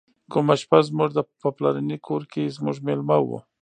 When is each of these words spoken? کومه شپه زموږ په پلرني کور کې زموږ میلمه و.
کومه 0.31 0.55
شپه 0.61 0.79
زموږ 0.89 1.11
په 1.41 1.47
پلرني 1.55 1.97
کور 2.07 2.23
کې 2.31 2.53
زموږ 2.57 2.77
میلمه 2.87 3.17
و. 3.25 3.29